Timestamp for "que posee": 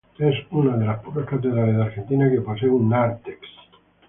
2.27-2.67